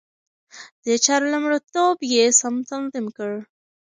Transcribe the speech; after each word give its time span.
د 0.85 0.87
چارو 1.05 1.31
لومړيتوب 1.33 1.97
يې 2.13 2.25
سم 2.39 2.55
تنظيم 2.69 3.05
کړ. 3.17 3.31